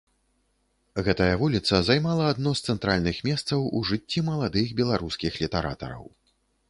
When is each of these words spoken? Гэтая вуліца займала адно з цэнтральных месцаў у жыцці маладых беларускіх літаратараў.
Гэтая 1.07 1.27
вуліца 1.41 1.81
займала 1.89 2.23
адно 2.35 2.53
з 2.59 2.65
цэнтральных 2.73 3.19
месцаў 3.29 3.59
у 3.81 3.83
жыцці 3.91 4.25
маладых 4.31 4.67
беларускіх 4.81 5.39
літаратараў. 5.43 6.03